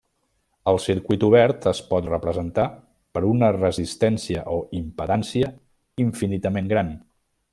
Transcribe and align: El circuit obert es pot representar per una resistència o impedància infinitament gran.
El 0.69 0.79
circuit 0.85 1.25
obert 1.27 1.67
es 1.71 1.81
pot 1.89 2.07
representar 2.13 2.65
per 3.17 3.23
una 3.33 3.51
resistència 3.59 4.43
o 4.57 4.59
impedància 4.81 5.53
infinitament 6.07 6.75
gran. 6.75 6.95